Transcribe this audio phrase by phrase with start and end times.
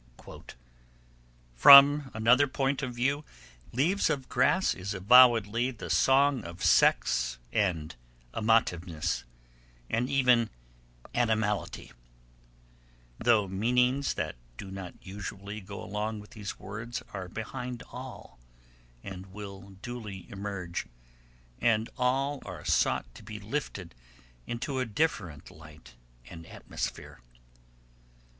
[1.53, 3.23] From another point of view
[3.71, 7.95] Leaves of Grass is avowedly the song of Sex and
[8.33, 9.25] Amativeness,
[9.91, 10.49] and even
[11.13, 11.91] Animality
[13.19, 18.39] though meanings that do not usually go along with these words are behind all,
[19.03, 20.87] and will duly emerge;
[21.59, 23.93] and all are sought to be lifted
[24.47, 25.93] into a different light
[26.25, 27.21] and atmosphere.